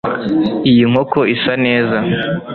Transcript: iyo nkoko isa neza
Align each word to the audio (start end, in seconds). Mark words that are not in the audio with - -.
iyo 0.71 0.85
nkoko 0.91 1.19
isa 1.35 1.53
neza 1.65 1.97